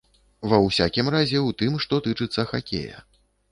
Ва 0.53 0.57
ўсякім 0.67 1.11
разе, 1.17 1.43
у 1.51 1.53
тым, 1.61 1.77
што 1.85 2.01
тычыцца 2.09 2.49
хакея. 2.55 3.07